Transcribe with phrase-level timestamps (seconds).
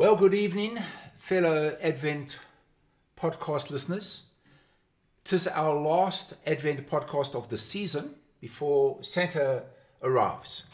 [0.00, 0.78] Well, good evening,
[1.16, 2.38] fellow Advent
[3.18, 4.28] podcast listeners.
[5.24, 9.64] Tis our last Advent podcast of the season before Santa
[10.02, 10.64] arrives.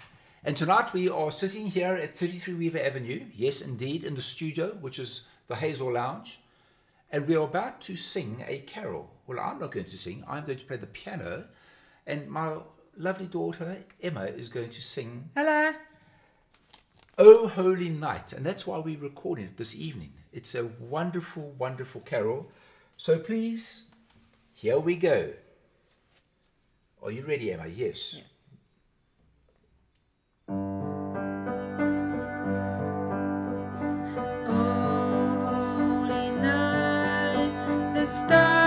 [0.45, 4.68] And tonight we are sitting here at 33 Weaver Avenue, yes, indeed, in the studio,
[4.80, 6.38] which is the Hazel Lounge.
[7.11, 9.11] And we are about to sing a carol.
[9.27, 11.48] Well, I'm not going to sing, I'm going to play the piano.
[12.06, 12.58] And my
[12.96, 15.72] lovely daughter, Emma, is going to sing Hello.
[17.19, 20.12] Oh Holy Night, and that's why we're recording it this evening.
[20.34, 22.52] It's a wonderful, wonderful carol.
[22.98, 23.84] So please,
[24.52, 25.33] here we go.
[27.02, 27.69] Are you ready, Emma?
[27.69, 28.16] Yes.
[28.16, 28.24] Yes.
[34.46, 38.66] Oh, holy night, the stars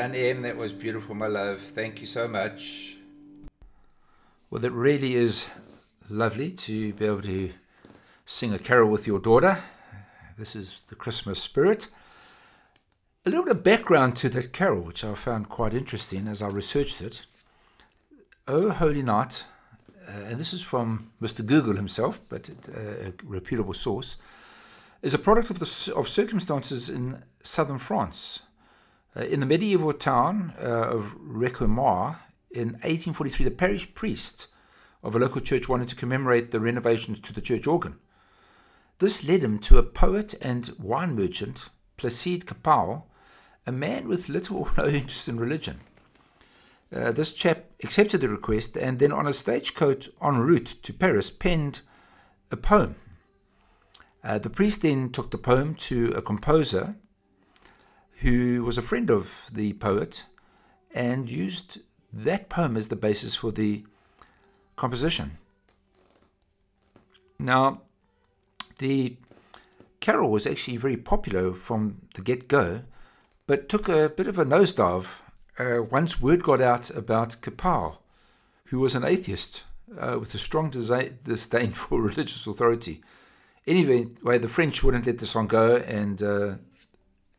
[0.00, 0.40] done, Em.
[0.40, 1.60] That was beautiful, my love.
[1.60, 2.96] Thank you so much.
[4.48, 5.50] Well, it really is
[6.08, 7.52] lovely to be able to
[8.24, 9.58] sing a carol with your daughter.
[10.38, 11.90] This is the Christmas spirit.
[13.26, 16.48] A little bit of background to that carol, which I found quite interesting as I
[16.48, 17.26] researched it.
[18.48, 19.44] Oh, Holy Night,
[20.08, 21.44] uh, and this is from Mr.
[21.44, 24.16] Google himself, but uh, a reputable source,
[25.02, 28.44] is a product of, the, of circumstances in southern France.
[29.16, 32.16] Uh, in the medieval town uh, of Roquemaure
[32.50, 34.46] in 1843, the parish priest
[35.02, 37.98] of a local church wanted to commemorate the renovations to the church organ.
[38.98, 43.08] This led him to a poet and wine merchant, Placide Capel,
[43.66, 45.80] a man with little or no interest in religion.
[46.94, 51.30] Uh, this chap accepted the request and then, on a stagecoach en route to Paris,
[51.30, 51.82] penned
[52.50, 52.96] a poem.
[54.22, 56.96] Uh, the priest then took the poem to a composer
[58.22, 60.24] who was a friend of the poet
[60.94, 61.80] and used
[62.12, 63.84] that poem as the basis for the
[64.76, 65.38] composition.
[67.38, 67.82] Now,
[68.78, 69.16] the
[70.00, 72.82] carol was actually very popular from the get go,
[73.46, 75.20] but took a bit of a nosedive
[75.58, 77.98] uh, once word got out about Kapal,
[78.66, 79.64] who was an atheist
[79.98, 83.02] uh, with a strong disdain for religious authority.
[83.66, 86.54] Anyway, the French wouldn't let the song go, and uh,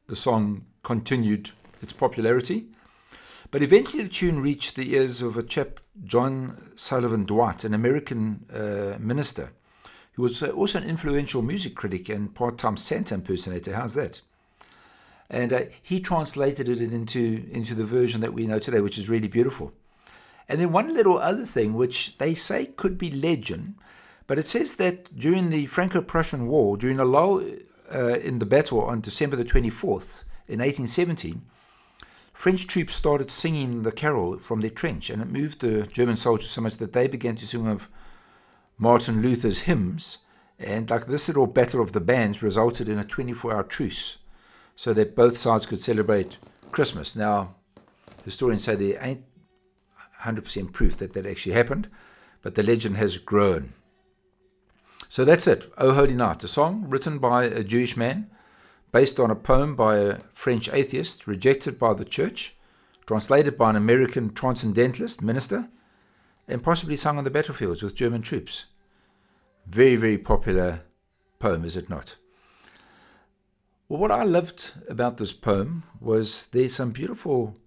[0.07, 2.67] the song continued its popularity.
[3.51, 8.45] But eventually, the tune reached the ears of a chap, John Sullivan Dwight, an American
[8.53, 9.51] uh, minister,
[10.13, 13.75] who was uh, also an influential music critic and part time Santa impersonator.
[13.75, 14.21] How's that?
[15.29, 19.09] And uh, he translated it into, into the version that we know today, which is
[19.09, 19.73] really beautiful.
[20.47, 23.75] And then one little other thing, which they say could be legend,
[24.27, 27.41] but it says that during the Franco Prussian War, during a lull
[27.93, 31.41] uh, in the battle on December the 24th in 1817,
[32.33, 36.49] French troops started singing the carol from their trench, and it moved the German soldiers
[36.49, 37.87] so much that they began to sing of
[38.77, 40.19] Martin Luther's hymns.
[40.59, 44.17] And like this little battle of the bands resulted in a 24 hour truce
[44.75, 46.37] so that both sides could celebrate
[46.71, 47.15] Christmas.
[47.15, 47.55] Now,
[48.23, 49.23] historians say there ain't
[50.21, 51.89] 100% proof that that actually happened,
[52.41, 53.73] but the legend has grown.
[55.09, 55.71] So that's it.
[55.77, 58.29] O Holy Night, a song written by a Jewish man
[58.91, 62.55] based on a poem by a French atheist rejected by the church,
[63.05, 65.69] translated by an American transcendentalist minister,
[66.47, 68.65] and possibly sung on the battlefields with German troops.
[69.67, 70.81] Very, very popular
[71.39, 72.17] poem, is it not?
[73.87, 77.57] Well, what I loved about this poem was there's some beautiful,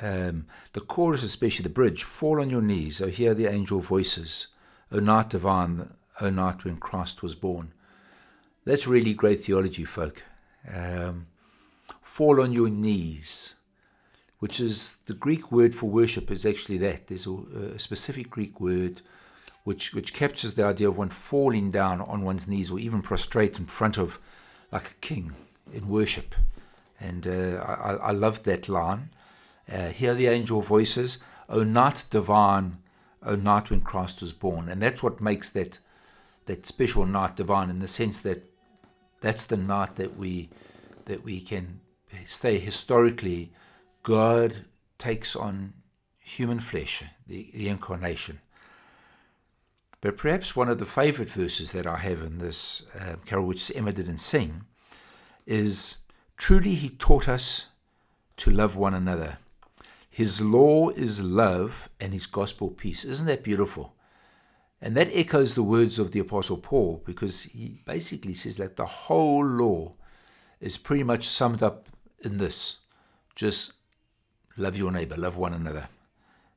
[0.00, 4.48] um, the chorus, especially the bridge, fall on your knees, O hear the angel voices,
[4.90, 7.72] O night divine, O night when Christ was born.
[8.64, 10.22] That's really great theology, folk.
[10.68, 11.26] Um,
[12.00, 13.56] fall on your knees,
[14.38, 17.06] which is the Greek word for worship, is actually that.
[17.06, 17.32] There's a,
[17.74, 19.00] a specific Greek word
[19.64, 23.58] which, which captures the idea of one falling down on one's knees or even prostrate
[23.58, 24.18] in front of
[24.72, 25.34] like a king
[25.72, 26.34] in worship.
[27.00, 29.10] And uh, I, I that line.
[29.70, 32.78] Uh, hear the angel voices, O night divine,
[33.22, 34.68] O night when Christ was born.
[34.68, 35.78] And that's what makes that
[36.46, 38.51] that special night divine in the sense that
[39.22, 40.50] that's the night that we
[41.06, 41.80] that we can
[42.26, 43.50] say historically
[44.02, 44.54] God
[44.98, 45.72] takes on
[46.18, 48.40] human flesh, the, the incarnation.
[50.00, 53.72] But perhaps one of the favorite verses that I have in this uh, carol, which
[53.74, 54.64] Emma didn't sing,
[55.46, 55.96] is
[56.42, 57.68] Truly he taught us
[58.38, 59.38] to love one another.
[60.10, 63.04] His law is love and his gospel peace.
[63.04, 63.94] Isn't that beautiful?
[64.82, 68.84] And that echoes the words of the Apostle Paul because he basically says that the
[68.84, 69.94] whole law
[70.60, 71.88] is pretty much summed up
[72.24, 72.80] in this
[73.36, 73.74] just
[74.56, 75.88] love your neighbor, love one another.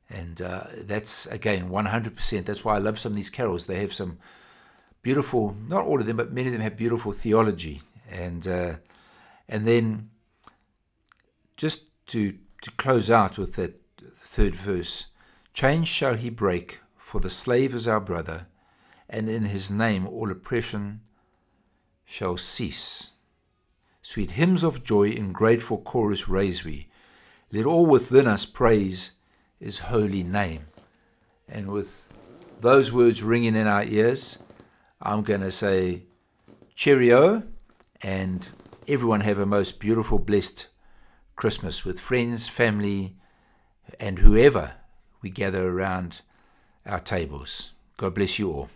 [0.09, 2.45] And uh, that's, again, 100%.
[2.45, 3.65] That's why I love some of these carols.
[3.65, 4.17] They have some
[5.03, 7.81] beautiful, not all of them, but many of them have beautiful theology.
[8.11, 8.73] And, uh,
[9.47, 10.09] and then
[11.57, 13.79] just to, to close out with that
[14.15, 15.07] third verse
[15.53, 18.47] change shall he break, for the slave is our brother,
[19.07, 21.01] and in his name all oppression
[22.03, 23.13] shall cease.
[24.01, 26.87] Sweet hymns of joy in grateful chorus raise we.
[27.51, 29.11] Let all within us praise
[29.59, 30.65] his holy name.
[31.47, 32.09] And with
[32.59, 34.39] those words ringing in our ears,
[34.99, 36.05] I'm going to say
[36.73, 37.43] cheerio
[38.01, 38.49] and
[38.87, 40.69] everyone have a most beautiful, blessed
[41.35, 43.15] Christmas with friends, family,
[43.99, 44.73] and whoever
[45.21, 46.21] we gather around
[46.85, 47.73] our tables.
[47.97, 48.69] God bless you all.